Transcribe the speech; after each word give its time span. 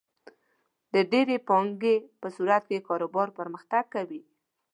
د 0.93 0.95
ډېرې 1.11 1.37
پانګې 1.47 1.95
په 2.21 2.27
صورت 2.35 2.63
کې 2.69 2.85
کاروبار 2.89 3.27
پرمختګ 3.39 3.83
کوي. 3.93 4.21